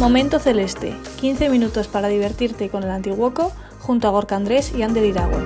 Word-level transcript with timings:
Momento 0.00 0.38
Celeste, 0.38 0.94
15 1.20 1.50
minutos 1.50 1.86
para 1.86 2.08
divertirte 2.08 2.70
con 2.70 2.84
el 2.84 2.90
Antiguoco 2.90 3.52
junto 3.80 4.08
a 4.08 4.10
Gorka 4.10 4.34
Andrés 4.34 4.72
y 4.74 4.82
Ander 4.82 5.04
Iragüe. 5.04 5.44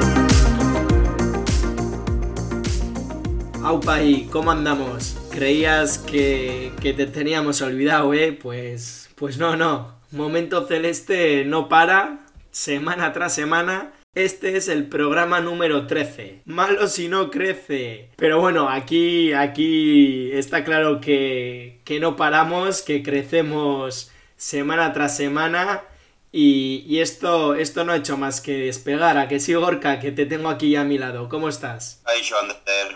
Aupa, 3.64 4.00
¿y 4.00 4.26
cómo 4.26 4.52
andamos? 4.52 5.16
¿Creías 5.32 5.98
que, 5.98 6.70
que 6.80 6.92
te 6.92 7.06
teníamos 7.06 7.62
olvidado, 7.62 8.14
eh? 8.14 8.32
Pues, 8.32 9.10
pues 9.16 9.38
no, 9.38 9.56
no. 9.56 9.96
Momento 10.12 10.68
Celeste 10.68 11.44
no 11.44 11.68
para, 11.68 12.24
semana 12.52 13.12
tras 13.12 13.34
semana. 13.34 13.90
Este 14.14 14.56
es 14.56 14.68
el 14.68 14.86
programa 14.86 15.40
número 15.40 15.88
13. 15.88 16.42
Malo 16.44 16.86
si 16.86 17.08
no 17.08 17.32
crece. 17.32 18.10
Pero 18.14 18.38
bueno, 18.38 18.68
aquí, 18.68 19.32
aquí 19.32 20.30
está 20.30 20.62
claro 20.62 21.00
que, 21.00 21.80
que 21.82 21.98
no 21.98 22.14
paramos, 22.14 22.82
que 22.82 23.02
crecemos 23.02 24.12
semana 24.36 24.92
tras 24.92 25.16
semana. 25.16 25.84
Y, 26.32 26.84
y, 26.88 27.00
esto, 27.00 27.54
esto 27.54 27.84
no 27.84 27.92
ha 27.92 27.96
hecho 27.96 28.16
más 28.16 28.40
que 28.40 28.52
despegar. 28.52 29.18
¿A 29.18 29.28
que 29.28 29.38
sí, 29.38 29.54
Gorka? 29.54 30.00
Que 30.00 30.10
te 30.10 30.26
tengo 30.26 30.48
aquí 30.48 30.74
a 30.74 30.82
mi 30.82 30.98
lado. 30.98 31.28
¿Cómo 31.28 31.48
estás? 31.48 32.02
Ay, 32.04 32.22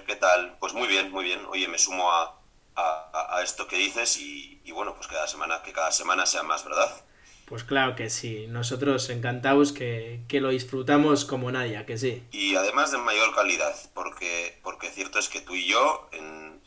¿qué 0.06 0.16
tal? 0.16 0.56
Pues 0.58 0.72
muy 0.74 0.88
bien, 0.88 1.12
muy 1.12 1.24
bien. 1.24 1.40
Oye, 1.48 1.68
me 1.68 1.78
sumo 1.78 2.10
a, 2.10 2.36
a, 2.74 3.36
a 3.36 3.42
esto 3.42 3.68
que 3.68 3.76
dices 3.76 4.18
y, 4.18 4.60
y, 4.64 4.72
bueno, 4.72 4.94
pues 4.94 5.06
cada 5.06 5.28
semana, 5.28 5.62
que 5.62 5.72
cada 5.72 5.92
semana 5.92 6.26
sea 6.26 6.42
más, 6.42 6.64
¿verdad? 6.64 6.90
Pues 7.48 7.64
claro 7.64 7.96
que 7.96 8.10
sí, 8.10 8.46
nosotros 8.48 9.08
encantados 9.08 9.72
que, 9.72 10.20
que, 10.28 10.40
lo 10.40 10.50
disfrutamos 10.50 11.24
como 11.24 11.50
nadie, 11.50 11.82
que 11.86 11.96
sí. 11.96 12.22
Y 12.30 12.56
además 12.56 12.92
de 12.92 12.98
mayor 12.98 13.34
calidad, 13.34 13.74
porque, 13.94 14.58
porque 14.62 14.90
cierto 14.90 15.18
es 15.18 15.30
que 15.30 15.40
tú 15.40 15.54
y 15.54 15.66
yo 15.66 16.10
en, 16.12 16.60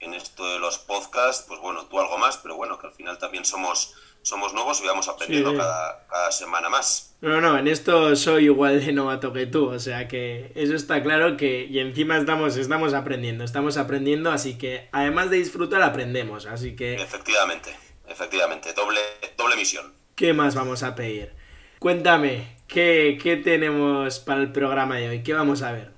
en 0.00 0.12
esto 0.12 0.46
de 0.52 0.58
los 0.58 0.78
podcasts, 0.78 1.46
pues 1.48 1.58
bueno, 1.60 1.86
tú 1.86 1.98
algo 1.98 2.18
más, 2.18 2.36
pero 2.36 2.54
bueno, 2.54 2.78
que 2.78 2.86
al 2.86 2.92
final 2.92 3.16
también 3.16 3.46
somos, 3.46 3.94
somos 4.26 4.52
nuevos 4.52 4.80
y 4.82 4.86
vamos 4.88 5.08
aprendiendo 5.08 5.52
sí. 5.52 5.56
cada, 5.56 6.04
cada 6.08 6.32
semana 6.32 6.68
más. 6.68 7.16
No, 7.20 7.40
no, 7.40 7.56
en 7.56 7.68
esto 7.68 8.16
soy 8.16 8.46
igual 8.46 8.84
de 8.84 8.92
novato 8.92 9.32
que 9.32 9.46
tú, 9.46 9.68
o 9.68 9.78
sea 9.78 10.08
que 10.08 10.50
eso 10.56 10.74
está 10.74 11.00
claro 11.00 11.36
que 11.36 11.66
y 11.66 11.78
encima 11.78 12.18
estamos, 12.18 12.56
estamos 12.56 12.92
aprendiendo, 12.92 13.44
estamos 13.44 13.76
aprendiendo, 13.76 14.32
así 14.32 14.58
que 14.58 14.88
además 14.90 15.30
de 15.30 15.36
disfrutar 15.36 15.80
aprendemos, 15.82 16.46
así 16.46 16.74
que... 16.74 16.94
Efectivamente, 16.96 17.76
efectivamente, 18.08 18.72
doble, 18.72 18.98
doble 19.36 19.54
misión. 19.54 19.94
¿Qué 20.16 20.32
más 20.32 20.56
vamos 20.56 20.82
a 20.82 20.96
pedir? 20.96 21.32
Cuéntame, 21.78 22.56
¿qué, 22.66 23.20
¿qué, 23.22 23.36
tenemos 23.36 24.18
para 24.18 24.40
el 24.40 24.50
programa 24.50 24.96
de 24.96 25.08
hoy? 25.08 25.22
¿Qué 25.22 25.34
vamos 25.34 25.62
a 25.62 25.70
ver? 25.70 25.92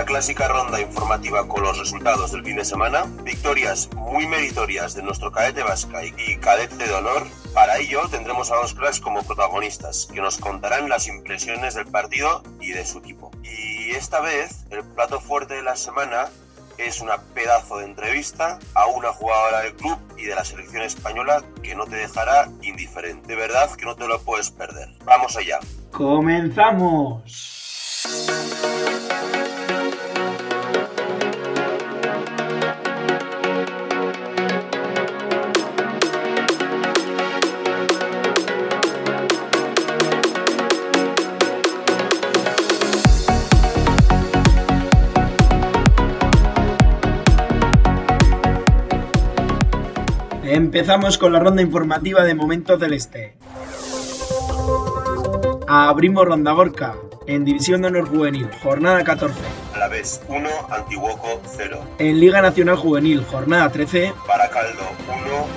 Nuestra 0.00 0.14
clásica 0.14 0.48
ronda 0.48 0.80
informativa 0.80 1.46
con 1.46 1.62
los 1.62 1.78
resultados 1.78 2.32
del 2.32 2.42
fin 2.42 2.56
de 2.56 2.64
semana, 2.64 3.04
victorias 3.22 3.90
muy 3.94 4.26
meritorias 4.26 4.94
de 4.94 5.02
nuestro 5.02 5.30
cadete 5.30 5.62
vasca 5.62 6.02
y 6.02 6.38
cadete 6.38 6.86
de 6.86 6.94
honor. 6.94 7.26
Para 7.52 7.76
ello 7.76 8.08
tendremos 8.10 8.50
a 8.50 8.56
dos 8.56 8.72
cracks 8.72 8.98
como 8.98 9.22
protagonistas, 9.22 10.08
que 10.10 10.22
nos 10.22 10.38
contarán 10.38 10.88
las 10.88 11.06
impresiones 11.06 11.74
del 11.74 11.84
partido 11.84 12.42
y 12.62 12.70
de 12.70 12.86
su 12.86 13.00
equipo. 13.00 13.30
Y 13.42 13.90
esta 13.90 14.20
vez, 14.20 14.64
el 14.70 14.84
plato 14.84 15.20
fuerte 15.20 15.52
de 15.52 15.62
la 15.62 15.76
semana 15.76 16.30
es 16.78 17.02
una 17.02 17.18
pedazo 17.34 17.76
de 17.76 17.84
entrevista 17.84 18.58
a 18.72 18.86
una 18.86 19.12
jugadora 19.12 19.60
del 19.60 19.74
club 19.74 19.98
y 20.16 20.24
de 20.24 20.34
la 20.34 20.46
selección 20.46 20.80
española 20.80 21.44
que 21.62 21.74
no 21.74 21.84
te 21.84 21.96
dejará 21.96 22.48
indiferente. 22.62 23.26
De 23.26 23.36
verdad 23.36 23.70
que 23.72 23.84
no 23.84 23.96
te 23.96 24.08
lo 24.08 24.18
puedes 24.22 24.50
perder. 24.50 24.88
Vamos 25.04 25.36
allá. 25.36 25.58
¡Comenzamos! 25.90 27.50
Empezamos 50.72 51.18
con 51.18 51.32
la 51.32 51.40
ronda 51.40 51.62
informativa 51.62 52.22
de 52.22 52.32
Momento 52.32 52.78
Celeste. 52.78 53.34
Abrimos 55.66 56.24
Ronda 56.24 56.52
Gorka 56.52 56.94
en 57.26 57.44
División 57.44 57.82
de 57.82 57.88
Honor 57.88 58.08
Juvenil, 58.08 58.48
jornada 58.62 59.02
14. 59.02 59.34
A 59.74 59.78
la 59.78 59.88
vez 59.88 60.22
1, 60.28 60.48
Antiguoco 60.70 61.42
0. 61.56 61.84
En 61.98 62.20
Liga 62.20 62.40
Nacional 62.40 62.76
Juvenil, 62.76 63.24
jornada 63.24 63.68
13. 63.68 64.14
Baracaldo 64.28 64.82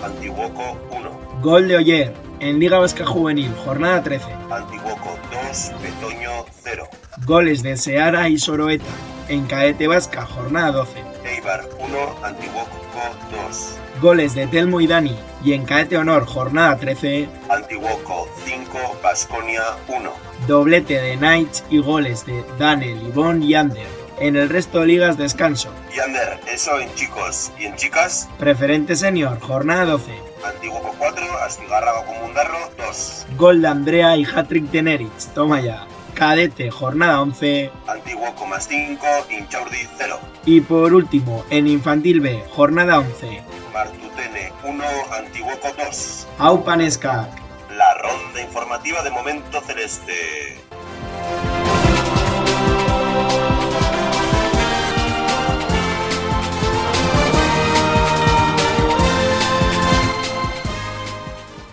1, 0.02 0.06
Antiguoco 0.08 0.78
1. 0.90 1.42
Gol 1.44 1.68
de 1.68 1.78
Oyer 1.78 2.14
en 2.40 2.58
Liga 2.58 2.80
Vasca 2.80 3.06
Juvenil, 3.06 3.54
jornada 3.64 4.02
13. 4.02 4.26
Antiguoco 4.50 5.16
2, 5.48 5.72
Betoño 5.80 6.32
0. 6.64 6.88
Goles 7.28 7.62
de 7.62 7.78
Seara 7.78 8.30
y 8.30 8.40
Soroeta 8.40 8.86
en 9.30 9.46
Caete 9.46 9.86
Vasca, 9.86 10.26
jornada 10.26 10.72
12. 10.72 11.04
Eibar 11.24 11.70
1, 11.80 12.26
Antiguoco 12.26 12.83
2. 13.32 13.80
Goles 14.02 14.36
de 14.36 14.48
Telmo 14.48 14.82
y 14.82 14.88
Dani 14.88 15.18
y 15.44 15.54
en 15.54 15.66
Caete 15.66 15.98
Honor, 15.98 16.26
jornada 16.26 16.78
13. 16.78 17.30
Antiguoco 17.50 18.28
5, 18.46 19.00
Basconia 19.04 19.64
1. 19.88 20.12
Doblete 20.48 21.00
de 21.00 21.18
Knights 21.18 21.64
y 21.70 21.80
goles 21.80 22.26
de 22.26 22.44
Daniel, 22.58 23.02
Ivonne 23.08 23.46
y 23.46 23.56
Ander. 23.56 23.88
En 24.20 24.36
el 24.36 24.50
resto 24.50 24.82
de 24.82 24.88
ligas, 24.88 25.18
descanso. 25.18 25.70
Y 25.96 26.00
Ander, 26.00 26.40
eso 26.48 26.80
en 26.80 26.94
chicos. 26.96 27.52
¿Y 27.60 27.66
en 27.66 27.76
chicas? 27.76 28.30
Preferente 28.38 28.96
Senior, 28.96 29.40
jornada 29.40 29.86
12. 29.86 30.12
Antiguoco 30.46 30.94
4, 30.98 31.38
Astigarraga 31.40 32.06
Comundarro 32.06 32.72
2. 32.78 33.26
Gol 33.38 33.62
de 33.62 33.68
Andrea 33.68 34.18
y 34.18 34.26
Hattrick 34.26 34.66
de 34.72 34.84
Neritz. 34.84 35.28
Toma 35.34 35.62
ya. 35.62 35.88
Cadete, 36.24 36.72
jornada 36.72 37.22
11. 37.22 37.70
Antiguoco 37.86 38.46
más 38.46 38.66
5, 38.70 39.06
Inchaurdi 39.30 39.80
0. 39.98 40.18
Y 40.46 40.62
por 40.62 40.94
último, 40.94 41.44
en 41.50 41.68
Infantil 41.68 42.22
B, 42.22 42.42
jornada 42.50 43.00
11. 43.00 43.44
Martutene 43.74 44.54
1, 44.64 44.84
Antiguoco 45.18 45.68
2. 45.78 46.28
Aupanesca. 46.38 47.28
La 47.76 47.94
ronda 47.96 48.42
informativa 48.42 49.04
de 49.04 49.12
Momento 49.12 49.60
Celeste. 49.68 50.62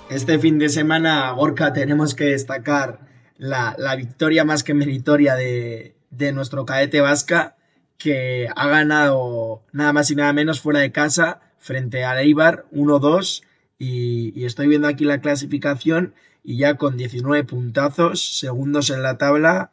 Este 0.08 0.40
fin 0.40 0.58
de 0.58 0.68
semana, 0.68 1.30
Gorka, 1.30 1.72
tenemos 1.72 2.16
que 2.16 2.24
destacar 2.24 3.09
la, 3.40 3.74
la 3.78 3.96
victoria 3.96 4.44
más 4.44 4.62
que 4.62 4.74
meritoria 4.74 5.34
de, 5.34 5.96
de, 6.10 6.32
nuestro 6.32 6.66
cadete 6.66 7.00
vasca, 7.00 7.56
que 7.96 8.48
ha 8.54 8.68
ganado 8.68 9.62
nada 9.72 9.94
más 9.94 10.10
y 10.10 10.14
nada 10.14 10.34
menos 10.34 10.60
fuera 10.60 10.80
de 10.80 10.92
casa 10.92 11.40
frente 11.58 12.04
al 12.04 12.18
Eibar 12.18 12.66
1-2. 12.70 13.42
Y, 13.78 14.38
y, 14.38 14.44
estoy 14.44 14.68
viendo 14.68 14.88
aquí 14.88 15.06
la 15.06 15.22
clasificación 15.22 16.14
y 16.44 16.58
ya 16.58 16.76
con 16.76 16.98
19 16.98 17.44
puntazos, 17.44 18.38
segundos 18.38 18.90
en 18.90 19.02
la 19.02 19.16
tabla. 19.16 19.72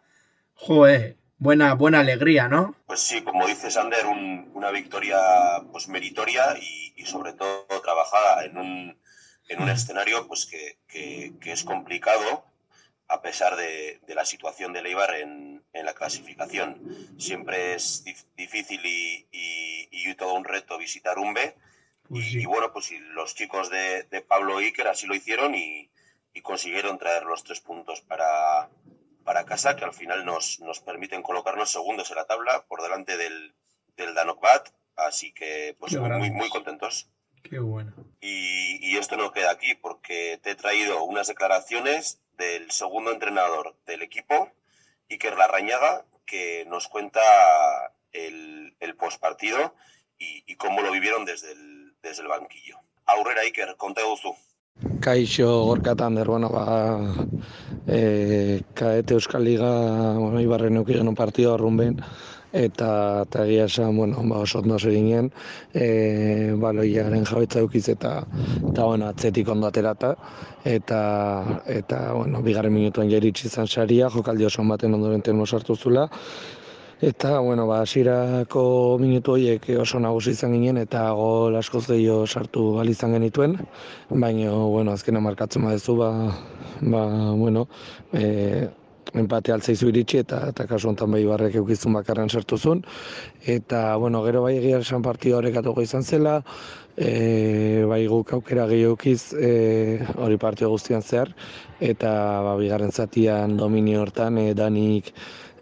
Joder, 0.53 1.17
buena, 1.37 1.73
buena 1.73 1.99
alegría, 1.99 2.47
¿no? 2.47 2.73
Pues 2.87 3.01
sí, 3.01 3.21
como 3.21 3.45
dices, 3.47 3.75
Ander, 3.75 4.05
un, 4.05 4.49
una 4.53 4.71
victoria 4.71 5.17
pues 5.73 5.89
meritoria 5.89 6.57
y, 6.57 6.93
y 6.95 7.05
sobre 7.05 7.33
todo 7.33 7.65
trabajada 7.83 8.45
en 8.45 8.57
un 8.57 8.97
en 9.49 9.61
un 9.61 9.69
escenario 9.69 10.27
pues 10.27 10.45
que, 10.45 10.77
que, 10.87 11.33
que, 11.39 11.53
es 11.53 11.63
complicado 11.63 12.43
a 13.07 13.21
pesar 13.21 13.55
de, 13.55 13.99
de 14.05 14.15
la 14.15 14.25
situación 14.25 14.73
de 14.73 14.81
Leibar 14.81 15.15
en, 15.15 15.63
en, 15.73 15.85
la 15.85 15.93
clasificación. 15.93 16.81
Siempre 17.17 17.73
es 17.73 18.03
dif 18.03 18.23
difícil 18.35 18.85
y, 18.85 19.27
y, 19.31 19.89
y, 19.91 20.15
todo 20.15 20.33
un 20.33 20.43
reto 20.43 20.77
visitar 20.77 21.17
un 21.17 21.33
B. 21.33 21.55
Pues 22.09 22.25
sí. 22.25 22.41
y, 22.41 22.45
bueno, 22.45 22.71
pues 22.71 22.91
los 22.91 23.35
chicos 23.35 23.69
de, 23.69 24.03
de 24.03 24.21
Pablo 24.21 24.57
Iker 24.57 24.87
así 24.87 25.07
lo 25.07 25.15
hicieron 25.15 25.55
y, 25.55 25.89
consiguieron 26.43 26.99
traer 26.99 27.23
los 27.23 27.43
tres 27.43 27.61
puntos 27.61 28.01
para, 28.01 28.69
para 29.23 29.43
casa, 29.43 29.75
que 29.75 29.83
al 29.83 29.93
final 29.93 30.23
nos, 30.23 30.59
nos 30.59 30.79
permiten 30.81 31.23
colocarnos 31.23 31.71
segundos 31.71 32.11
en 32.11 32.17
la 32.17 32.25
tabla 32.25 32.63
por 32.67 32.83
delante 32.83 33.17
del, 33.17 33.55
del 33.95 34.13
Danokbat 34.13 34.69
Así 34.97 35.31
que, 35.31 35.75
pues 35.79 35.95
muy, 35.97 36.31
muy 36.31 36.49
contentos. 36.49 37.09
Qué 37.43 37.59
bueno. 37.59 37.93
Y, 38.19 38.85
y, 38.85 38.97
esto 38.97 39.15
no 39.15 39.31
queda 39.31 39.51
aquí, 39.51 39.75
porque 39.75 40.39
te 40.41 40.51
he 40.51 40.55
traído 40.55 41.03
unas 41.03 41.27
declaraciones 41.27 42.19
del 42.37 42.71
segundo 42.71 43.11
entrenador 43.11 43.75
del 43.85 44.01
equipo, 44.01 44.49
Iker 45.09 45.37
Larrañaga, 45.37 46.05
que 46.25 46.65
nos 46.67 46.87
cuenta 46.87 47.21
el, 48.11 48.75
el 48.79 48.95
postpartido 48.95 49.73
y, 50.17 50.43
y 50.45 50.55
cómo 50.55 50.81
lo 50.81 50.91
vivieron 50.91 51.25
desde 51.25 51.51
el, 51.53 51.93
desde 52.01 52.21
el 52.23 52.27
banquillo. 52.27 52.79
Aurrera 53.05 53.41
Iker, 53.41 53.75
konta 53.77 54.03
guzu. 54.03 54.35
Kaixo 55.01 55.63
gorkatan 55.65 56.13
der, 56.15 56.27
bueno, 56.27 56.49
ba, 56.49 56.99
e, 57.87 58.61
kaete 58.75 59.15
Euskal 59.15 59.43
Liga, 59.43 60.13
bueno, 60.19 60.39
ibarren 60.39 60.75
eukigen 60.77 61.07
un 61.07 61.15
partido 61.15 61.55
arrumben, 61.55 61.97
eta 62.57 62.89
eta 63.27 63.45
egia 63.45 63.65
esan, 63.69 63.95
bueno, 63.97 64.23
ba, 64.29 64.41
oso 64.45 64.59
ondo 64.59 64.77
ginen, 64.77 65.31
e, 65.73 66.53
baloiaren 66.57 67.25
jabetza 67.25 67.59
eukiz 67.59 67.87
eta, 67.89 68.25
eta 68.71 68.85
bueno, 68.85 69.07
atzetik 69.07 69.49
ondo 69.49 69.67
aterata, 69.67 70.15
eta, 70.65 71.63
eta 71.67 72.13
bueno, 72.13 72.41
bigarren 72.41 72.73
minutuen 72.73 73.09
jairitsi 73.09 73.47
izan 73.47 73.67
saria, 73.67 74.09
jokaldi 74.09 74.45
oso 74.45 74.63
baten 74.63 74.93
ondoren 74.93 75.21
termo 75.21 75.45
sartu 75.45 75.75
zula, 75.75 76.09
Eta, 76.99 77.39
bueno, 77.45 77.67
ba, 77.67 77.83
asirako 77.85 78.97
minutu 78.97 79.35
horiek 79.35 79.67
oso 79.77 79.99
nagusi 80.01 80.31
izan 80.33 80.55
ginen 80.55 80.79
eta 80.81 81.03
gol 81.13 81.53
askoz 81.59 81.83
deio 81.85 82.25
sartu 82.25 82.81
izan 82.89 83.13
genituen. 83.13 83.53
Baina, 84.09 84.49
bueno, 84.49 84.91
azkena 84.93 85.19
markatzen 85.19 85.61
badezu, 85.61 85.95
ba, 85.95 86.33
ba, 86.81 87.03
bueno, 87.37 87.67
e, 88.13 88.67
empate 89.21 89.53
altzaizu 89.53 89.91
iritsi 89.91 90.21
eta 90.23 90.41
eta 90.51 90.65
kasu 90.69 90.89
honetan 90.89 91.11
bai 91.11 91.23
barrek 91.25 91.55
eukizun 91.61 91.93
bakarren 91.97 92.29
sartu 92.29 92.57
zuen. 92.57 92.83
Eta, 93.45 93.95
bueno, 93.97 94.23
gero 94.25 94.43
bai 94.43 94.57
egia 94.57 94.79
esan 94.79 95.05
partidu 95.05 95.37
horrek 95.37 95.57
izan 95.83 96.03
zela, 96.03 96.41
e, 96.97 97.83
bai 97.87 98.05
guk 98.07 98.33
aukera 98.33 98.67
gehiago 98.67 98.97
e, 99.39 99.99
hori 100.17 100.37
partio 100.37 100.69
guztian 100.69 101.01
zehar, 101.01 101.33
eta 101.79 102.41
ba, 102.41 102.55
bigarren 102.57 102.91
zatian 102.91 103.57
dominio 103.57 104.01
hortan, 104.01 104.37
e, 104.37 104.53
danik, 104.53 105.13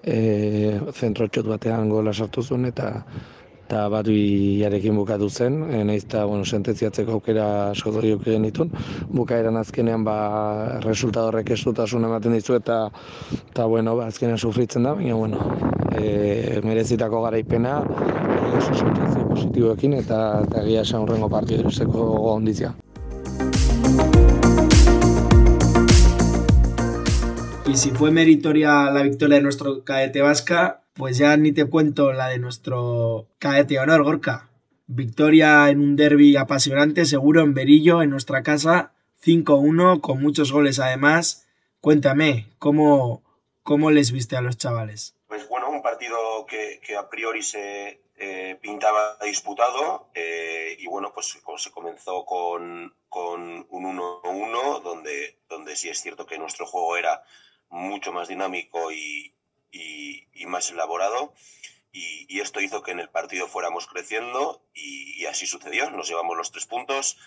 e, 0.04 0.80
zentrotxot 0.94 1.48
batean 1.50 1.90
gola 1.90 2.14
sartu 2.14 2.44
zuen 2.44 2.66
eta 2.66 3.04
eta 3.66 3.88
bat 3.90 4.06
jarekin 4.06 4.94
bukatu 4.94 5.30
zen, 5.30 5.64
e, 5.74 5.82
nahiz 5.84 6.04
eta 6.06 6.26
bueno, 6.30 6.46
sentenziatzeko 6.46 7.18
aukera 7.18 7.72
asko 7.72 7.96
doriok 7.96 8.22
genitun. 8.28 8.70
Bukaeran 9.10 9.58
azkenean 9.58 10.06
ba, 10.06 10.80
resultadorrek 10.86 11.50
ez 11.56 11.64
dutasun 11.66 12.06
ematen 12.06 12.38
dizu 12.38 12.60
eta 12.60 12.92
eta 13.50 13.66
bueno, 13.66 13.96
ba, 13.98 14.06
azkenean 14.14 14.38
sufritzen 14.38 14.86
da, 14.86 14.94
baina 14.94 15.18
bueno, 15.18 15.42
e, 15.98 16.62
merezitako 16.64 17.24
garaipena 17.26 17.80
e, 17.82 18.62
sensazio 18.62 19.26
positiboekin 19.34 19.98
eta 20.04 20.22
eta 20.46 20.62
egia 20.62 20.86
esan 20.86 21.02
hurrengo 21.02 21.30
partidu 21.30 21.74
ondizia. 22.22 22.76
Y 27.66 27.78
si 27.78 27.90
fue 27.90 28.12
meritoria 28.12 28.92
la 28.92 29.02
victoria 29.02 29.38
de 29.38 29.42
nuestro 29.42 29.84
cadete 29.84 30.22
vasca, 30.22 30.85
pues 30.96 31.18
ya 31.18 31.36
ni 31.38 31.52
te 31.52 31.66
cuento 31.66 32.14
la 32.14 32.30
de 32.30 32.40
nuestro 32.40 33.28
cadete 33.38 33.80
honor, 33.80 34.04
Gorka. 34.04 34.50
Victoria 34.88 35.70
en 35.70 35.80
un 35.80 35.96
derby 35.96 36.38
apasionante, 36.38 37.06
seguro 37.06 37.42
en 37.42 37.54
Berillo, 37.54 38.02
en 38.02 38.12
nuestra 38.12 38.44
casa, 38.44 38.94
5-1, 39.24 40.00
con 40.00 40.22
muchos 40.22 40.52
goles 40.52 40.80
además. 40.80 41.48
Cuéntame, 41.82 42.48
¿cómo, 42.60 43.24
¿cómo 43.64 43.92
les 43.92 44.12
viste 44.12 44.38
a 44.38 44.42
los 44.42 44.58
chavales? 44.58 45.16
Pues 45.28 45.48
bueno, 45.50 45.70
un 45.70 45.82
partido 45.82 46.46
que, 46.46 46.80
a 46.96 47.10
priori 47.10 47.44
se 47.44 48.00
eh, 48.16 48.58
pintaba 48.62 49.18
disputado 49.24 50.08
eh, 50.14 50.78
y 50.80 50.88
bueno, 50.88 51.12
pues 51.14 51.38
se 51.58 51.72
comenzó 51.72 52.24
con, 52.26 52.96
con 53.10 53.66
un 53.70 53.98
1-1, 53.98 54.82
donde, 54.82 55.40
donde 55.50 55.76
sí 55.76 55.90
es 55.90 56.00
cierto 56.00 56.26
que 56.26 56.38
nuestro 56.38 56.66
juego 56.66 56.96
era 56.96 57.24
mucho 57.70 58.14
más 58.14 58.30
dinámico 58.30 58.92
y, 58.92 59.36
más 60.48 60.72
elaborado. 60.72 61.34
Y, 61.92 62.40
esto 62.40 62.60
hizo 62.60 62.84
que 62.84 62.92
en 62.92 63.00
el 63.00 63.10
partido 63.10 63.48
fuéramos 63.48 63.88
creciendo 63.88 64.62
y, 64.74 65.26
así 65.26 65.48
sucedió. 65.48 65.90
Nos 65.92 66.10
llevamos 66.10 66.38
los 66.38 66.52
tres 66.52 66.66
puntos. 66.66 67.18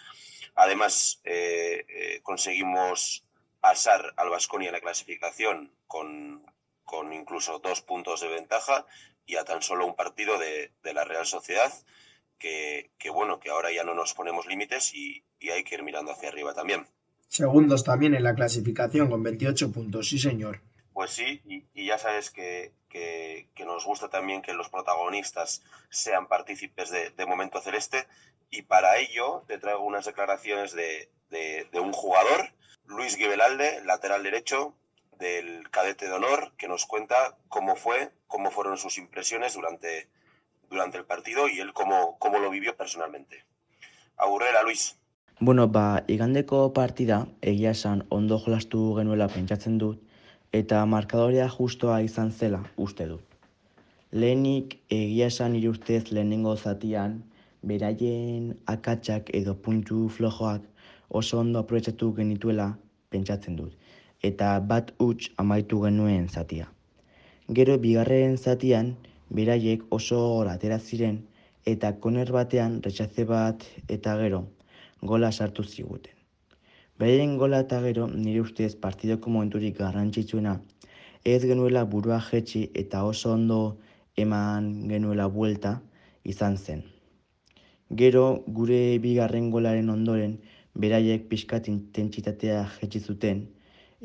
Además, 0.54 1.20
eh, 1.24 1.84
eh, 1.88 2.20
conseguimos 2.22 3.24
pasar 3.60 4.12
al 4.16 4.28
Vasconia 4.28 4.68
en 4.68 4.74
la 4.74 4.80
clasificación 4.80 5.72
con, 5.86 6.44
incluso 7.12 7.58
dos 7.60 7.80
puntos 7.80 8.20
de 8.20 8.28
ventaja 8.28 8.86
y 9.26 9.36
a 9.36 9.44
tan 9.44 9.62
solo 9.62 9.86
un 9.86 9.96
partido 9.96 10.38
de, 10.38 10.70
la 10.82 11.04
Real 11.04 11.26
Sociedad. 11.26 11.72
Que, 12.38 12.90
bueno, 13.12 13.40
que 13.40 13.50
ahora 13.50 13.72
ya 13.72 13.84
no 13.84 13.94
nos 13.94 14.14
ponemos 14.14 14.46
límites 14.46 14.94
y 14.94 15.24
hay 15.50 15.64
que 15.64 15.74
ir 15.76 15.82
mirando 15.82 16.12
hacia 16.12 16.28
arriba 16.28 16.54
también. 16.54 16.86
Segundos 17.28 17.84
también 17.84 18.14
en 18.14 18.22
la 18.22 18.34
clasificación 18.34 19.10
con 19.10 19.22
28 19.22 19.72
puntos, 19.72 20.08
sí 20.08 20.18
señor. 20.18 20.60
Pues 20.98 21.12
sí, 21.12 21.40
y, 21.74 21.86
ya 21.86 21.96
sabes 21.96 22.28
que, 22.28 22.72
nos 23.64 23.84
gusta 23.84 24.08
también 24.08 24.42
que 24.42 24.52
los 24.52 24.68
protagonistas 24.68 25.62
sean 25.90 26.26
partícipes 26.26 26.90
de, 26.90 27.24
Momento 27.24 27.60
Celeste 27.60 28.08
y 28.50 28.62
para 28.62 28.96
ello 28.96 29.44
te 29.46 29.58
traigo 29.58 29.84
unas 29.84 30.06
declaraciones 30.06 30.74
de, 30.74 31.08
un 31.74 31.92
jugador, 31.92 32.52
Luis 32.84 33.14
Gibelalde, 33.14 33.80
lateral 33.84 34.24
derecho 34.24 34.74
del 35.20 35.70
cadete 35.70 36.06
de 36.06 36.14
honor, 36.14 36.52
que 36.56 36.66
nos 36.66 36.84
cuenta 36.84 37.36
cómo 37.48 37.76
fue, 37.76 38.10
cómo 38.26 38.50
fueron 38.50 38.76
sus 38.76 38.98
impresiones 38.98 39.54
durante, 39.54 40.08
durante 40.68 40.98
el 40.98 41.04
partido 41.04 41.48
y 41.48 41.60
él 41.60 41.72
cómo, 41.74 42.18
cómo 42.18 42.40
lo 42.40 42.50
vivió 42.50 42.76
personalmente. 42.76 43.44
Aburrera, 44.16 44.64
Luis. 44.64 44.98
Bueno, 45.38 45.68
ba, 45.68 46.02
igandeko 46.08 46.72
partida 46.72 47.28
egia 47.40 47.70
esan 47.70 48.04
ondo 48.10 48.40
jolastu 48.40 48.96
genuela 48.96 49.28
pentsatzen 49.28 49.78
dut 49.78 50.07
eta 50.52 50.84
markadorea 50.86 51.48
justoa 51.48 52.00
izan 52.00 52.30
zela 52.32 52.62
uste 52.76 53.06
dut. 53.06 53.24
Lehenik 54.12 54.78
egia 54.88 55.26
esan 55.26 55.52
nire 55.52 55.68
ustez 55.68 56.10
lehenengo 56.10 56.56
zatian 56.56 57.22
beraien 57.62 58.54
akatsak 58.66 59.30
edo 59.34 59.54
puntu 59.54 60.08
flojoak 60.08 60.62
oso 61.10 61.38
ondo 61.40 61.58
aprobetsatu 61.58 62.12
genituela 62.16 62.68
pentsatzen 63.10 63.56
dut 63.56 63.74
eta 64.22 64.58
bat 64.60 64.92
huts 64.98 65.30
amaitu 65.36 65.82
genuen 65.84 66.28
zatia. 66.28 66.66
Gero 67.48 67.78
bigarren 67.78 68.36
zatian 68.36 68.94
beraiek 69.30 69.84
oso 69.90 70.20
atera 70.48 70.78
ziren 70.78 71.24
eta 71.66 71.92
koner 71.92 72.32
batean 72.32 72.80
retxaze 72.82 73.24
bat 73.24 73.64
eta 73.88 74.16
gero 74.16 74.46
gola 75.02 75.30
sartu 75.32 75.62
ziguten. 75.62 76.17
Beraien 76.98 77.36
gola 77.38 77.60
eta 77.62 77.78
gero 77.82 78.08
nire 78.10 78.40
ustez 78.42 78.72
partidoko 78.84 79.30
momenturik 79.30 79.76
garrantzitsuena 79.78 80.54
ez 81.32 81.42
genuela 81.46 81.84
burua 81.92 82.18
jetxi 82.28 82.62
eta 82.80 83.04
oso 83.06 83.32
ondo 83.32 83.58
eman 84.16 84.66
genuela 84.90 85.28
buelta 85.36 85.76
izan 86.24 86.56
zen. 86.56 86.82
Gero 88.00 88.24
gure 88.58 88.80
bigarren 89.04 89.50
golaren 89.54 89.92
ondoren 89.94 90.34
beraiek 90.74 91.28
pixkat 91.30 91.68
intentsitatea 91.70 92.64
jetxi 92.80 93.00
zuten 93.00 93.46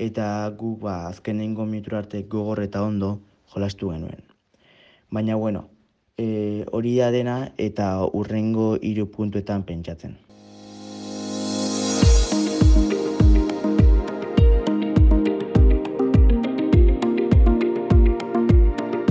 eta 0.07 0.27
gu 0.59 0.75
ba, 0.85 1.07
azkenengo 1.07 1.65
minutur 1.65 1.95
arte 1.95 2.21
gogor 2.35 2.61
eta 2.61 2.83
ondo 2.83 3.09
jolastu 3.55 3.89
genuen. 3.89 4.21
Baina 5.09 5.35
bueno, 5.35 5.65
e, 6.17 6.65
hori 6.71 6.95
da 6.97 7.09
dena 7.11 7.39
eta 7.57 7.89
urrengo 8.21 8.75
hiru 8.81 9.09
puntuetan 9.17 9.65
pentsatzen. 9.65 10.15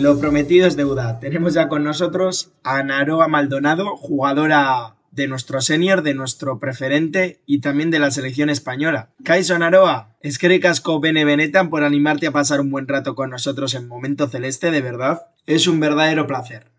Lo 0.00 0.18
prometido 0.18 0.66
es 0.66 0.76
deuda. 0.76 1.20
Tenemos 1.20 1.54
ya 1.54 1.68
con 1.68 1.84
nosotros 1.84 2.52
a 2.64 2.82
Naroa 2.82 3.28
Maldonado, 3.28 3.96
jugadora 3.96 4.96
de 5.10 5.28
nuestro 5.28 5.60
senior, 5.60 6.02
de 6.02 6.14
nuestro 6.14 6.58
preferente 6.58 7.40
y 7.44 7.60
también 7.60 7.90
de 7.90 7.98
la 7.98 8.10
selección 8.10 8.48
española. 8.48 9.10
Kaiso 9.24 9.58
Naroa, 9.58 10.16
es 10.20 10.38
que 10.38 10.48
recasco 10.48 11.00
Bene 11.00 11.24
Benetan 11.24 11.68
por 11.68 11.84
animarte 11.84 12.26
a 12.26 12.32
pasar 12.32 12.60
un 12.60 12.70
buen 12.70 12.88
rato 12.88 13.14
con 13.14 13.30
nosotros 13.30 13.74
en 13.74 13.88
Momento 13.88 14.28
Celeste, 14.28 14.70
de 14.70 14.80
verdad. 14.80 15.26
Es 15.46 15.66
un 15.66 15.80
verdadero 15.80 16.26
placer. 16.26 16.70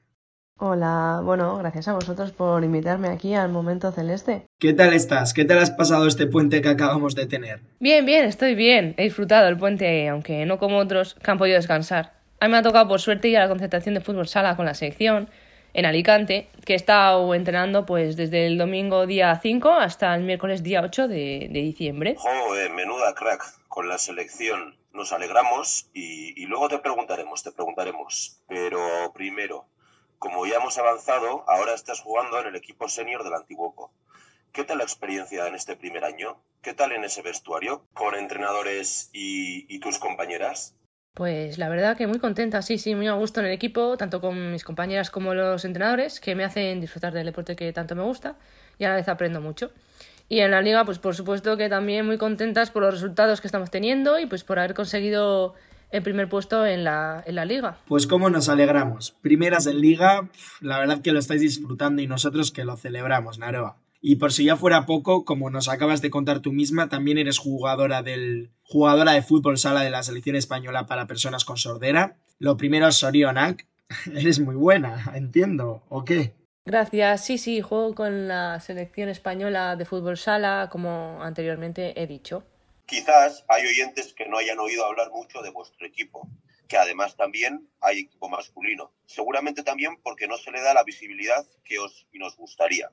Hola, 0.58 1.22
bueno, 1.24 1.58
gracias 1.58 1.88
a 1.88 1.94
vosotros 1.94 2.32
por 2.32 2.64
invitarme 2.64 3.10
aquí 3.10 3.34
al 3.34 3.50
Momento 3.50 3.92
Celeste. 3.92 4.46
¿Qué 4.60 4.74
tal 4.74 4.94
estás? 4.94 5.34
¿Qué 5.34 5.44
tal 5.44 5.58
has 5.58 5.72
pasado 5.72 6.08
este 6.08 6.28
puente 6.28 6.62
que 6.62 6.70
acabamos 6.70 7.16
de 7.16 7.26
tener? 7.26 7.62
Bien, 7.80 8.06
bien, 8.06 8.26
estoy 8.26 8.56
bien. 8.56 8.94
He 8.98 9.04
disfrutado 9.04 9.48
el 9.48 9.58
puente, 9.58 10.08
aunque 10.08 10.46
no 10.46 10.60
como 10.60 10.78
otros 10.78 11.16
que 11.16 11.32
han 11.32 11.40
podido 11.40 11.58
descansar. 11.58 12.21
A 12.42 12.48
mí 12.48 12.54
me 12.54 12.58
ha 12.58 12.64
tocado 12.64 12.88
por 12.88 13.00
suerte 13.00 13.28
ir 13.28 13.38
a 13.38 13.42
la 13.42 13.50
concentración 13.50 13.94
de 13.94 14.02
fútbol 14.02 14.28
sala 14.28 14.56
con 14.56 14.66
la 14.66 14.74
selección 14.74 15.30
en 15.76 15.86
Alicante, 15.86 16.50
que 16.66 16.74
he 16.74 16.76
estado 16.76 17.36
entrenando 17.36 17.86
pues 17.86 18.16
desde 18.18 18.48
el 18.48 18.58
domingo 18.58 19.06
día 19.06 19.40
5 19.40 19.70
hasta 19.70 20.16
el 20.16 20.24
miércoles 20.24 20.64
día 20.64 20.82
8 20.82 21.08
de, 21.08 21.50
de 21.52 21.62
diciembre. 21.62 22.16
Joder, 22.18 22.72
menuda 22.72 23.14
crack 23.14 23.44
con 23.68 23.88
la 23.88 24.00
selección. 24.00 24.76
Nos 24.92 25.14
alegramos 25.14 25.92
y, 25.94 26.34
y 26.42 26.48
luego 26.48 26.68
te 26.68 26.80
preguntaremos, 26.80 27.44
te 27.44 27.52
preguntaremos. 27.52 28.42
Pero 28.48 28.80
primero, 29.14 29.68
como 30.18 30.48
ya 30.48 30.56
hemos 30.56 30.80
avanzado, 30.80 31.46
ahora 31.48 31.76
estás 31.76 32.00
jugando 32.00 32.40
en 32.40 32.48
el 32.48 32.56
equipo 32.56 32.90
senior 32.90 33.24
del 33.24 33.36
Antiguoco. 33.36 33.94
¿Qué 34.52 34.64
tal 34.64 34.80
la 34.80 34.84
experiencia 34.84 35.46
en 35.46 35.54
este 35.54 35.76
primer 35.76 36.04
año? 36.06 36.42
¿Qué 36.64 36.74
tal 36.74 36.92
en 36.92 37.04
ese 37.04 37.22
vestuario 37.22 37.86
con 37.94 38.16
entrenadores 38.16 39.12
y, 39.14 39.72
y 39.72 39.80
tus 39.80 40.00
compañeras? 40.00 40.76
Pues 41.14 41.58
la 41.58 41.68
verdad 41.68 41.98
que 41.98 42.08
muy 42.08 42.20
contenta, 42.20 42.62
sí, 42.62 42.78
sí, 42.78 42.96
muy 42.96 43.08
a 43.08 43.14
gusto 43.14 43.42
en 43.42 43.48
el 43.48 43.52
equipo, 43.52 43.98
tanto 43.98 44.22
con 44.22 44.54
mis 44.54 44.64
compañeras 44.64 45.12
como 45.12 45.34
los 45.34 45.66
entrenadores, 45.66 46.22
que 46.22 46.36
me 46.36 46.46
hacen 46.46 46.80
disfrutar 46.80 47.14
del 47.14 47.26
deporte 47.26 47.58
que 47.58 47.74
tanto 47.74 47.96
me 47.96 48.04
gusta 48.04 48.38
y 48.80 48.86
a 48.86 48.90
la 48.90 48.96
vez 48.96 49.10
aprendo 49.10 49.42
mucho. 49.42 49.72
Y 50.30 50.40
en 50.40 50.52
la 50.52 50.62
liga, 50.62 50.86
pues 50.86 51.00
por 51.00 51.14
supuesto 51.14 51.58
que 51.58 51.68
también 51.68 52.06
muy 52.06 52.18
contentas 52.18 52.72
por 52.72 52.84
los 52.84 52.94
resultados 52.94 53.42
que 53.42 53.48
estamos 53.48 53.70
teniendo 53.70 54.18
y 54.20 54.26
pues 54.26 54.46
por 54.46 54.60
haber 54.60 54.74
conseguido 54.74 55.56
el 55.92 56.02
primer 56.04 56.30
puesto 56.30 56.66
en 56.66 56.86
la, 56.86 57.22
en 57.26 57.36
la 57.36 57.44
liga. 57.44 57.78
Pues 57.90 58.08
cómo 58.08 58.30
nos 58.30 58.48
alegramos. 58.48 59.14
Primeras 59.22 59.68
en 59.68 59.82
liga, 59.82 60.30
la 60.62 60.80
verdad 60.80 61.02
que 61.02 61.12
lo 61.12 61.20
estáis 61.20 61.42
disfrutando 61.42 62.02
y 62.02 62.08
nosotros 62.08 62.52
que 62.52 62.64
lo 62.64 62.78
celebramos, 62.78 63.38
Naroa. 63.38 63.76
Y 64.02 64.16
por 64.16 64.34
si 64.34 64.46
ya 64.46 64.58
fuera 64.58 64.88
poco, 64.88 65.26
como 65.26 65.52
nos 65.52 65.70
acabas 65.70 66.02
de 66.02 66.10
contar 66.10 66.40
tú 66.40 66.52
misma, 66.52 66.90
también 66.90 67.20
eres 67.20 67.38
jugadora 67.38 68.02
del 68.02 68.50
jugadora 68.64 69.12
de 69.12 69.22
fútbol 69.22 69.60
sala 69.60 69.82
de 69.82 69.92
la 69.92 70.02
selección 70.02 70.36
española 70.36 70.88
para 70.88 71.06
personas 71.06 71.46
con 71.46 71.58
sordera. 71.58 72.18
Lo 72.40 72.58
primero, 72.58 72.92
Sorionak, 72.92 73.68
eres 74.16 74.40
muy 74.40 74.56
buena, 74.56 75.12
entiendo, 75.14 75.84
¿o 75.90 76.04
qué? 76.04 76.34
Gracias, 76.66 77.26
sí, 77.26 77.38
sí, 77.38 77.62
juego 77.62 77.94
con 77.94 78.28
la 78.28 78.60
selección 78.60 79.10
española 79.10 79.76
de 79.76 79.86
fútbol 79.86 80.18
sala, 80.18 80.70
como 80.72 81.22
anteriormente 81.22 82.02
he 82.02 82.08
dicho. 82.08 82.44
Quizás 82.88 83.46
hay 83.48 83.68
oyentes 83.68 84.14
que 84.14 84.28
no 84.28 84.38
hayan 84.38 84.60
oído 84.60 84.86
hablar 84.86 85.12
mucho 85.12 85.42
de 85.42 85.52
vuestro 85.52 85.86
equipo, 85.86 86.28
que 86.68 86.78
además 86.78 87.16
también 87.16 87.70
hay 87.82 88.00
equipo 88.00 88.30
masculino. 88.30 88.92
Seguramente 89.06 89.64
también 89.64 89.98
porque 90.02 90.28
no 90.28 90.38
se 90.38 90.52
le 90.52 90.62
da 90.62 90.74
la 90.74 90.84
visibilidad 90.84 91.46
que 91.64 91.80
os 91.80 92.08
y 92.12 92.20
nos 92.20 92.36
gustaría. 92.36 92.90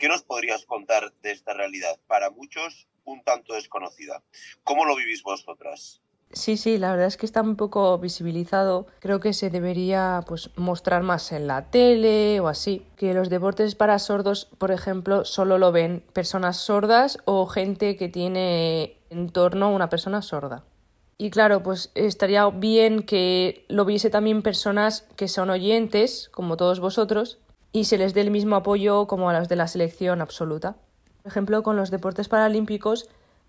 ¿Qué 0.00 0.08
nos 0.08 0.22
podrías 0.22 0.64
contar 0.64 1.12
de 1.20 1.30
esta 1.30 1.52
realidad? 1.52 2.00
Para 2.06 2.30
muchos, 2.30 2.88
un 3.04 3.22
tanto 3.22 3.52
desconocida. 3.52 4.22
¿Cómo 4.64 4.86
lo 4.86 4.96
vivís 4.96 5.22
vosotras? 5.22 6.00
Sí, 6.32 6.56
sí, 6.56 6.78
la 6.78 6.92
verdad 6.92 7.08
es 7.08 7.18
que 7.18 7.26
está 7.26 7.42
un 7.42 7.56
poco 7.56 7.98
visibilizado. 7.98 8.86
Creo 9.00 9.20
que 9.20 9.34
se 9.34 9.50
debería 9.50 10.24
pues 10.26 10.48
mostrar 10.56 11.02
más 11.02 11.32
en 11.32 11.46
la 11.46 11.70
tele 11.70 12.40
o 12.40 12.48
así. 12.48 12.86
Que 12.96 13.12
los 13.12 13.28
deportes 13.28 13.74
para 13.74 13.98
sordos, 13.98 14.46
por 14.56 14.72
ejemplo, 14.72 15.26
solo 15.26 15.58
lo 15.58 15.70
ven 15.70 16.02
personas 16.14 16.56
sordas 16.56 17.18
o 17.26 17.44
gente 17.44 17.98
que 17.98 18.08
tiene 18.08 18.96
en 19.10 19.28
torno 19.28 19.66
a 19.66 19.68
una 19.70 19.90
persona 19.90 20.22
sorda. 20.22 20.64
Y 21.18 21.28
claro, 21.28 21.62
pues 21.62 21.92
estaría 21.94 22.48
bien 22.48 23.02
que 23.02 23.66
lo 23.68 23.84
viese 23.84 24.08
también 24.08 24.40
personas 24.40 25.02
que 25.16 25.28
son 25.28 25.50
oyentes, 25.50 26.30
como 26.32 26.56
todos 26.56 26.80
vosotros, 26.80 27.38
y 27.72 27.84
se 27.84 27.98
les 27.98 28.14
dé 28.14 28.22
el 28.22 28.30
mismo 28.30 28.56
apoyo 28.56 29.06
como 29.06 29.30
a 29.30 29.38
los 29.38 29.48
de 29.48 29.56
la 29.56 29.68
selección 29.68 30.20
absoluta. 30.20 30.76
Por 31.22 31.30
ejemplo, 31.30 31.62
con 31.62 31.76
los 31.76 31.90
deportes 31.90 32.28
paralímpicos, 32.28 33.08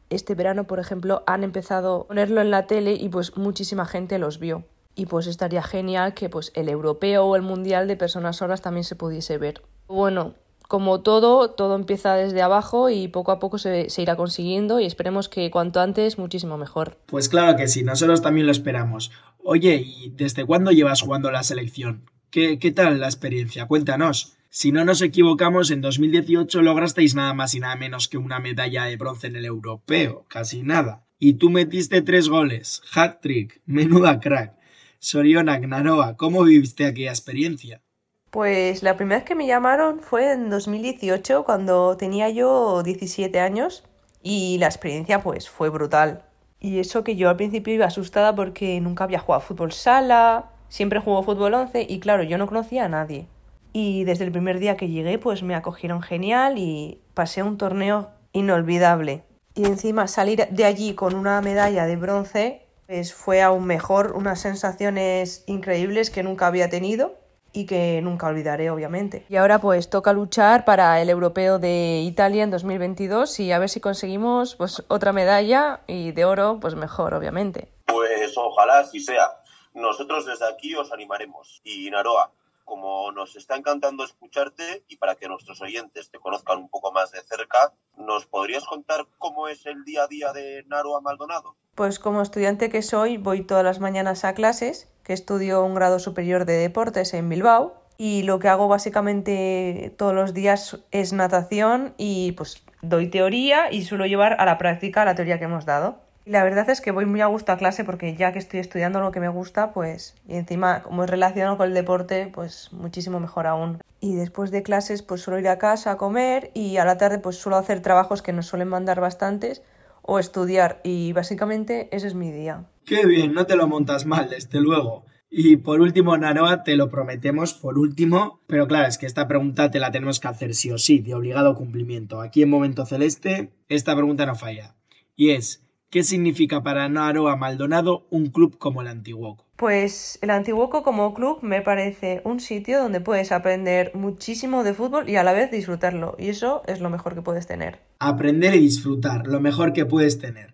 este 0.10 0.36
verano, 0.36 0.66
por 0.66 0.80
ejemplo, 0.80 1.24
han 1.26 1.44
empezado 1.44 2.02
a 2.02 2.08
ponerlo 2.08 2.42
en 2.42 2.52
la 2.52 2.68
tele 2.68 2.94
y 2.94 3.10
pues 3.10 3.38
muchísima 3.38 3.86
gente 3.86 4.20
los 4.20 4.40
vio. 4.40 4.66
Y 4.94 5.06
pues 5.06 5.26
estaría 5.28 5.64
genial 5.64 6.14
que 6.14 6.30
pues 6.30 6.52
el 6.54 6.68
europeo 6.68 7.26
o 7.26 7.36
el 7.36 7.42
mundial 7.42 7.88
de 7.88 7.96
personas 7.96 8.38
sordas 8.38 8.62
también 8.62 8.84
se 8.84 8.96
pudiese 8.96 9.38
ver. 9.38 9.62
Bueno, 9.88 10.34
como 10.68 11.02
todo, 11.02 11.52
todo 11.52 11.76
empieza 11.76 12.16
desde 12.16 12.42
abajo 12.42 12.90
y 12.90 13.08
poco 13.08 13.32
a 13.32 13.40
poco 13.40 13.58
se, 13.58 13.90
se, 13.90 14.02
irá 14.02 14.18
consiguiendo 14.18 14.82
y 14.82 14.86
esperemos 14.86 15.30
que 15.30 15.50
cuanto 15.50 15.80
antes 15.80 16.18
muchísimo 16.18 16.58
mejor. 16.58 16.98
Pues 17.06 17.30
claro 17.30 17.58
que 17.58 17.70
sí, 17.70 17.84
nosotros 17.84 18.22
también 18.22 18.46
lo 18.46 18.52
esperamos. 18.52 19.12
Oye, 19.44 19.82
¿y 19.86 20.10
desde 20.10 20.46
cuándo 20.46 20.72
llevas 20.72 21.02
jugando 21.02 21.32
la 21.32 21.44
selección? 21.44 22.10
¿Qué, 22.32 22.60
qué 22.60 22.72
tal 22.72 23.02
la 23.02 23.08
experiencia? 23.08 23.68
Cuéntanos. 23.68 24.38
Si 24.50 24.72
no 24.72 24.86
nos 24.86 25.02
equivocamos, 25.02 25.70
en 25.70 25.82
2018 25.82 26.62
lograsteis 26.62 27.14
nada 27.14 27.34
más 27.34 27.54
y 27.56 27.60
nada 27.60 27.76
menos 27.76 28.08
que 28.08 28.18
una 28.18 28.40
medalla 28.40 28.86
de 28.86 28.96
bronce 28.96 29.28
en 29.28 29.36
el 29.36 29.44
europeo, 29.44 30.26
casi 30.30 30.64
nada. 30.64 31.04
Y 31.20 31.34
tú 31.34 31.50
metiste 31.50 32.02
tres 32.02 32.30
goles, 32.30 32.84
hat 32.96 33.20
trick, 33.22 33.62
menuda 33.66 34.22
crack. 34.22 34.54
Soriona, 35.00 35.60
Naroa, 35.60 36.16
¿cómo 36.16 36.44
viviste 36.44 36.86
aquella 36.86 37.10
experiencia? 37.10 37.82
Pues 38.30 38.82
la 38.82 38.96
primera 38.96 39.20
vez 39.20 39.28
que 39.28 39.36
me 39.36 39.46
llamaron 39.46 40.00
fue 40.00 40.32
en 40.32 40.50
2018, 40.50 41.44
cuando 41.44 41.98
tenía 41.98 42.30
yo 42.30 42.82
17 42.82 43.42
años, 43.42 43.84
y 44.24 44.58
la 44.58 44.68
experiencia 44.68 45.22
pues 45.22 45.50
fue 45.50 45.70
brutal. 45.70 46.24
Y 46.62 46.80
eso 46.80 47.04
que 47.04 47.18
yo 47.18 47.30
al 47.30 47.36
principio 47.36 47.74
iba 47.74 47.88
asustada 47.88 48.34
porque 48.34 48.80
nunca 48.80 49.04
había 49.04 49.20
jugado 49.20 49.42
fútbol 49.42 49.74
sala, 49.74 50.51
siempre 50.72 51.02
juego 51.02 51.22
fútbol 51.22 51.54
11 51.54 51.86
y 51.88 52.00
claro, 52.00 52.24
yo 52.24 52.38
no 52.38 52.48
conocía 52.48 52.86
a 52.86 52.90
nadie. 52.90 53.28
Y 53.74 54.06
desde 54.06 54.24
el 54.24 54.32
primer 54.32 54.58
día 54.60 54.78
que 54.78 54.88
llegué 54.88 55.20
pues 55.20 55.44
me 55.44 55.54
acogieron 55.54 56.02
genial 56.02 56.58
y 56.58 57.02
pasé 57.14 57.44
un 57.44 57.58
torneo 57.58 58.10
inolvidable. 58.32 59.24
Y 59.54 59.66
encima 59.66 60.08
salir 60.08 60.48
de 60.50 60.66
allí 60.66 60.96
con 60.96 61.14
una 61.14 61.42
medalla 61.42 61.86
de 61.86 61.98
bronce 61.98 62.66
pues 62.88 63.14
fue 63.14 63.42
aún 63.42 63.66
mejor, 63.66 64.14
unas 64.16 64.40
sensaciones 64.40 65.44
increíbles 65.46 66.10
que 66.10 66.24
nunca 66.24 66.48
había 66.48 66.70
tenido 66.70 67.16
y 67.54 67.66
que 67.66 68.00
nunca 68.02 68.28
olvidaré, 68.28 68.70
obviamente. 68.70 69.26
Y 69.30 69.36
ahora 69.36 69.60
pues 69.60 69.90
toca 69.90 70.14
luchar 70.14 70.64
para 70.64 71.02
el 71.02 71.10
europeo 71.10 71.60
de 71.60 72.02
Italia 72.02 72.44
en 72.44 72.52
2022 72.52 73.40
y 73.42 73.52
a 73.52 73.60
ver 73.60 73.70
si 73.70 73.82
conseguimos 73.82 74.56
pues 74.56 74.84
otra 74.88 75.12
medalla 75.12 75.82
y 75.88 76.14
de 76.14 76.26
oro, 76.26 76.60
pues 76.62 76.76
mejor, 76.76 77.14
obviamente. 77.14 77.68
Pues 77.88 78.38
ojalá 78.38 78.80
así 78.80 79.00
sea. 79.00 79.41
Nosotros 79.74 80.26
desde 80.26 80.48
aquí 80.48 80.76
os 80.76 80.92
animaremos. 80.92 81.62
Y 81.64 81.90
Naroa, 81.90 82.32
como 82.66 83.12
nos 83.12 83.36
está 83.36 83.56
encantando 83.56 84.04
escucharte 84.04 84.84
y 84.88 84.98
para 84.98 85.16
que 85.16 85.28
nuestros 85.28 85.62
oyentes 85.62 86.10
te 86.10 86.20
conozcan 86.20 86.60
un 86.60 86.70
poco 86.70 86.92
más 86.92 87.12
de 87.12 87.22
cerca, 87.22 87.74
¿nos 87.98 88.26
podrías 88.26 88.64
contar 88.66 89.08
cómo 89.18 89.48
es 89.48 89.66
el 89.66 89.84
día 89.84 90.04
a 90.04 90.08
día 90.08 90.34
de 90.34 90.64
Naroa 90.68 91.02
Maldonado? 91.02 91.56
Pues 91.76 92.00
como 92.00 92.22
estudiante 92.22 92.70
que 92.70 92.82
soy, 92.82 93.18
voy 93.18 93.44
todas 93.44 93.64
las 93.64 93.80
mañanas 93.80 94.26
a 94.26 94.34
clases, 94.34 94.88
que 95.04 95.14
estudio 95.14 95.64
un 95.64 95.76
grado 95.76 96.00
superior 96.00 96.46
de 96.46 96.54
deportes 96.54 97.14
en 97.14 97.30
Bilbao, 97.30 97.82
y 97.98 98.24
lo 98.24 98.40
que 98.40 98.48
hago 98.48 98.68
básicamente 98.68 99.94
todos 99.98 100.14
los 100.14 100.34
días 100.34 100.80
es 100.92 101.14
natación 101.14 101.94
y 101.98 102.32
pues 102.32 102.64
doy 102.82 103.10
teoría 103.10 103.72
y 103.72 103.84
suelo 103.84 104.08
llevar 104.08 104.38
a 104.40 104.46
la 104.46 104.58
práctica 104.58 105.06
la 105.06 105.14
teoría 105.14 105.38
que 105.38 105.46
hemos 105.46 105.66
dado. 105.66 106.00
Y 106.26 106.32
la 106.32 106.44
verdad 106.44 106.70
es 106.70 106.82
que 106.82 106.92
voy 106.92 107.06
muy 107.06 107.22
a 107.22 107.28
gusto 107.28 107.52
a 107.52 107.58
clase 107.58 107.84
porque 107.84 108.16
ya 108.16 108.32
que 108.32 108.40
estoy 108.40 108.60
estudiando 108.60 109.00
lo 109.00 109.12
que 109.12 109.20
me 109.20 109.30
gusta, 109.30 109.74
pues, 109.74 110.16
y 110.28 110.36
encima 110.36 110.84
como 110.84 111.04
es 111.04 111.10
relacionado 111.10 111.58
con 111.58 111.68
el 111.68 111.74
deporte, 111.74 112.30
pues 112.34 112.70
muchísimo 112.72 113.20
mejor 113.20 113.48
aún. 113.48 113.80
Y 114.00 114.16
después 114.16 114.52
de 114.52 114.64
clases, 114.64 115.02
pues 115.02 115.22
suelo 115.22 115.40
ir 115.40 115.48
a 115.48 115.58
casa 115.58 115.92
a 115.92 115.98
comer 115.98 116.52
y 116.54 116.78
a 116.78 116.86
la 116.86 116.98
tarde, 116.98 117.20
pues 117.20 117.38
suelo 117.38 117.58
hacer 117.58 117.82
trabajos 117.82 118.22
que 118.22 118.34
nos 118.34 118.48
suelen 118.48 118.68
mandar 118.68 119.00
bastantes 119.00 119.64
o 120.02 120.20
estudiar. 120.20 120.80
Y 120.84 121.14
básicamente 121.14 121.88
ese 121.92 122.08
es 122.08 122.16
mi 122.16 122.32
día. 122.32 122.66
Qué 122.86 123.06
bien, 123.06 123.34
no 123.34 123.46
te 123.46 123.56
lo 123.56 123.68
montas 123.68 124.06
mal, 124.06 124.30
desde 124.30 124.60
luego. 124.60 125.06
Y 125.30 125.58
por 125.58 125.80
último, 125.80 126.18
Naroa, 126.18 126.64
te 126.64 126.76
lo 126.76 126.90
prometemos, 126.90 127.54
por 127.54 127.80
último, 127.80 128.42
pero 128.48 128.68
claro, 128.68 128.88
es 128.88 128.98
que 128.98 129.06
esta 129.06 129.30
pregunta 129.30 129.72
te 129.72 129.80
la 129.80 129.90
tenemos 129.90 130.20
que 130.20 130.28
hacer 130.28 130.54
sí 130.54 130.72
o 130.72 130.78
sí, 130.78 131.00
de 131.00 131.16
obligado 131.16 131.56
cumplimiento. 131.56 132.20
Aquí 132.20 132.44
en 132.44 132.50
Momento 132.50 132.86
Celeste, 132.86 133.54
esta 133.70 133.96
pregunta 133.96 134.26
no 134.26 134.36
falla. 134.36 134.76
Y 135.16 135.30
es, 135.30 135.64
¿Qué 135.92 136.04
significa 136.06 136.64
para 136.64 136.88
Naroa 136.88 137.36
Maldonado 137.36 138.08
un 138.12 138.28
club 138.28 138.58
como 138.58 138.82
el 138.82 138.88
Antiguoco? 138.88 139.46
Pues 139.58 140.18
el 140.22 140.30
Antiguoco 140.30 140.84
como 140.84 141.14
club 141.14 141.40
me 141.42 141.62
parece 141.62 142.22
un 142.24 142.40
sitio 142.40 142.80
donde 142.80 143.02
puedes 143.02 143.34
aprender 143.34 143.92
muchísimo 143.94 144.64
de 144.64 144.74
fútbol 144.74 145.10
y 145.10 145.18
a 145.18 145.24
la 145.24 145.34
vez 145.34 145.52
disfrutarlo. 145.52 146.16
Y 146.18 146.30
eso 146.30 146.64
es 146.66 146.80
lo 146.80 146.90
mejor 146.90 147.14
que 147.14 147.22
puedes 147.22 147.46
tener. 147.46 147.82
Aprender 148.00 148.56
y 148.56 148.62
disfrutar, 148.62 149.28
lo 149.28 149.42
mejor 149.42 149.74
que 149.74 149.86
puedes 149.86 150.18
tener. 150.18 150.54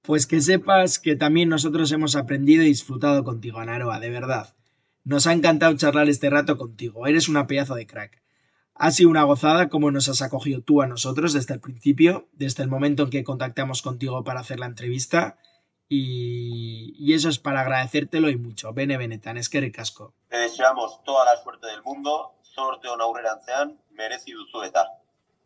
Pues 0.00 0.28
que 0.28 0.40
sepas 0.40 1.00
que 1.00 1.16
también 1.16 1.48
nosotros 1.48 1.90
hemos 1.90 2.14
aprendido 2.14 2.62
y 2.62 2.66
disfrutado 2.66 3.24
contigo, 3.24 3.64
Naroa, 3.64 3.98
de 3.98 4.10
verdad. 4.10 4.54
Nos 5.02 5.26
ha 5.26 5.32
encantado 5.32 5.76
charlar 5.76 6.08
este 6.08 6.30
rato 6.30 6.56
contigo. 6.56 7.08
Eres 7.08 7.28
una 7.28 7.48
pedazo 7.48 7.74
de 7.74 7.88
crack. 7.88 8.21
Ha 8.84 8.90
sido 8.90 9.10
una 9.10 9.22
gozada 9.22 9.68
como 9.68 9.92
nos 9.92 10.08
has 10.08 10.22
acogido 10.22 10.60
tú 10.60 10.82
a 10.82 10.88
nosotros 10.88 11.32
desde 11.32 11.54
el 11.54 11.60
principio, 11.60 12.26
desde 12.32 12.64
el 12.64 12.68
momento 12.68 13.04
en 13.04 13.10
que 13.10 13.22
contactamos 13.22 13.80
contigo 13.80 14.24
para 14.24 14.40
hacer 14.40 14.58
la 14.58 14.66
entrevista. 14.66 15.36
y, 15.88 17.14
eso 17.14 17.28
es 17.28 17.38
para 17.38 17.60
agradecértelo 17.60 18.28
y 18.28 18.36
mucho. 18.36 18.72
Bene 18.72 18.96
Benetan, 18.96 19.36
es 19.36 19.48
que 19.48 19.60
ricasco. 19.60 20.14
Te 20.28 20.36
deseamos 20.36 21.00
toda 21.04 21.24
la 21.24 21.40
suerte 21.40 21.68
del 21.68 21.80
mundo, 21.84 22.32
sorteo 22.42 23.00
aurrerantzean, 23.00 23.78
merezi 23.92 24.32
duzu 24.32 24.62
eta. 24.62 24.84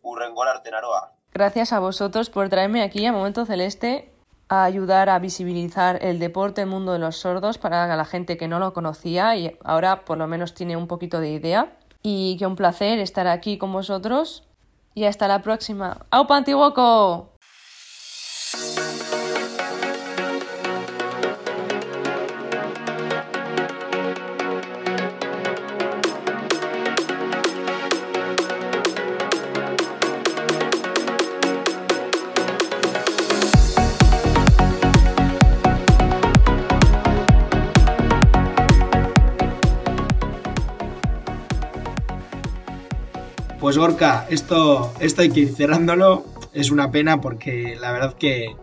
Urrengor 0.00 0.49
arte 0.49 0.71
naroa. 0.71 1.12
Gracias 1.35 1.75
a 1.75 1.78
vosotros 1.78 2.31
por 2.31 2.49
traerme 2.49 2.83
aquí 2.83 3.05
a 3.05 3.12
Momento 3.12 3.45
Celeste 3.45 4.14
a 4.49 4.64
ayudar 4.64 5.11
a 5.11 5.19
visibilizar 5.19 5.99
el 6.02 6.21
deporte, 6.21 6.62
el 6.62 6.69
mundo 6.69 6.95
de 6.95 7.00
los 7.00 7.16
sordos 7.16 7.59
para 7.59 7.95
la 7.95 8.05
gente 8.07 8.38
que 8.38 8.49
no 8.49 8.61
lo 8.61 8.73
conocía 8.73 9.37
y 9.37 9.59
ahora 9.62 10.07
por 10.07 10.16
lo 10.16 10.26
menos 10.26 10.55
tiene 10.55 10.78
un 10.78 10.87
poquito 10.87 11.21
de 11.21 11.33
idea. 11.33 11.76
Y 12.09 12.37
que 12.37 12.47
un 12.47 12.55
placer 12.55 13.01
estar 13.01 13.27
aquí 13.27 13.59
con 13.59 13.73
vosotros 13.73 14.45
y 14.95 15.07
hasta 15.07 15.27
la 15.27 15.43
próxima. 15.43 16.07
¡Aupa 16.13 16.37
Antiguoco! 16.37 17.36
Pues 43.67 43.79
Gorka, 43.79 44.29
esto, 44.31 44.93
esto 45.01 45.23
hay 45.23 45.31
que 45.31 45.41
ir 45.41 45.53
cerrándolo. 45.53 46.25
Es 46.53 46.71
una 46.71 46.93
pena 46.93 47.21
porque 47.21 47.77
la 47.81 47.91
verdad 47.91 48.15
que, 48.15 48.55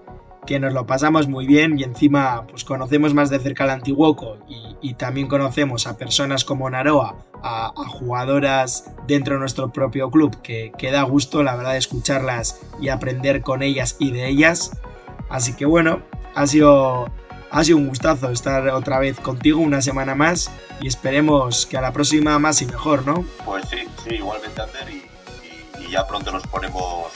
nos 0.62 0.72
lo 0.72 0.86
pasamos 0.86 1.28
muy 1.28 1.46
bien 1.46 1.78
y 1.78 1.84
encima 1.84 2.48
pues 2.48 2.64
conocemos 2.64 3.14
más 3.14 3.30
de 3.30 3.40
cerca 3.40 3.66
al 3.66 3.72
Antiguoco 3.72 4.38
y, 4.82 4.94
también 4.94 5.28
conocemos 5.28 5.88
a 5.88 5.98
personas 5.98 6.46
como 6.46 6.70
Naroa, 6.70 7.18
a, 7.42 7.74
jugadoras 7.90 8.94
dentro 9.06 9.34
de 9.34 9.42
nuestro 9.42 9.74
propio 9.74 10.10
club 10.10 10.42
que, 10.42 10.72
que 10.78 10.90
da 10.90 11.04
gusto 11.04 11.44
la 11.44 11.58
verdad 11.58 11.76
escucharlas 11.76 12.62
y 12.80 12.88
aprender 12.88 13.42
con 13.42 13.62
ellas 13.62 13.98
y 14.00 14.12
de 14.12 14.30
ellas. 14.30 14.72
Así 15.28 15.54
que 15.54 15.66
bueno, 15.66 16.00
ha 16.34 16.48
sido 16.48 17.12
ha 17.52 17.64
sido 17.66 17.78
un 17.78 17.90
gustazo 17.90 18.32
estar 18.32 18.68
otra 18.70 19.00
vez 19.00 19.20
contigo 19.20 19.60
una 19.60 19.82
semana 19.82 20.16
más 20.16 20.50
y 20.82 20.88
esperemos 20.88 21.66
que 21.66 21.78
a 21.78 21.82
la 21.82 21.92
próxima 21.92 22.40
más 22.40 22.62
y 22.62 22.66
mejor, 22.68 23.06
¿no? 23.06 23.26
Pues 23.46 23.66
sí, 23.70 23.80
sí, 24.04 24.16
igualmente 24.16 24.62
Ander 24.62 24.90
y, 24.90 25.04
ya 25.90 26.08
pronto 26.08 26.32
nos 26.32 26.46
ponemos 26.48 27.12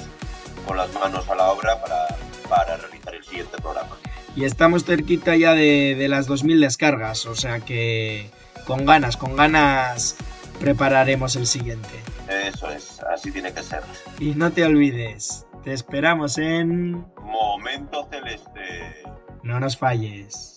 con 0.67 0.77
las 0.77 0.93
manos 0.93 1.27
a 1.29 1.35
la 1.35 1.51
obra 1.51 1.81
para, 1.81 2.77
realizar 2.77 3.15
el 3.15 3.23
siguiente 3.23 3.57
programa. 3.57 3.97
Y 4.35 4.45
estamos 4.45 4.85
cerquita 4.85 5.35
ya 5.35 5.53
de, 5.53 5.95
de 5.95 6.07
las 6.07 6.29
2.000 6.29 6.59
descargas, 6.59 7.25
o 7.25 7.35
sea 7.35 7.59
que 7.59 8.29
con 8.65 8.85
ganas, 8.85 9.17
con 9.17 9.35
ganas 9.35 10.17
prepararemos 10.59 11.35
el 11.35 11.47
siguiente. 11.47 11.89
Eso 12.29 12.69
es, 12.69 12.99
así 13.13 13.31
tiene 13.31 13.53
que 13.53 13.63
ser. 13.63 13.81
Y 14.19 14.35
no 14.35 14.51
te 14.51 14.63
olvides, 14.65 15.45
te 15.63 15.73
esperamos 15.73 16.37
en... 16.37 17.05
Momento 17.21 18.07
Celeste. 18.11 19.03
No 19.43 19.59
nos 19.59 19.77
falles. 19.77 20.56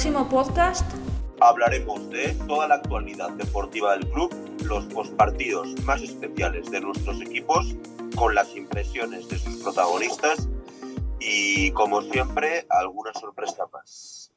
Próximo 0.00 0.26
podcast 0.30 0.90
hablaremos 1.40 2.08
de 2.08 2.32
toda 2.48 2.66
la 2.66 2.76
actualidad 2.76 3.28
deportiva 3.32 3.92
del 3.92 4.08
club, 4.08 4.34
los 4.64 4.86
postpartidos 4.86 5.78
más 5.84 6.00
especiales 6.00 6.70
de 6.70 6.80
nuestros 6.80 7.20
equipos, 7.20 7.76
con 8.16 8.34
las 8.34 8.56
impresiones 8.56 9.28
de 9.28 9.38
sus 9.38 9.56
protagonistas 9.56 10.48
y, 11.20 11.70
como 11.72 12.00
siempre, 12.00 12.64
alguna 12.70 13.12
sorpresa 13.12 13.64
más. 13.70 14.32